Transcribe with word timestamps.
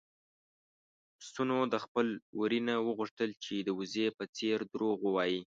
پسونو 1.17 1.57
د 1.73 1.75
خپل 1.83 2.07
وري 2.39 2.59
نه 2.67 2.75
وغوښتل 2.87 3.29
چې 3.43 3.55
د 3.59 3.69
وزې 3.79 4.07
په 4.17 4.23
څېر 4.37 4.57
دروغ 4.73 4.97
ووايي. 5.03 5.41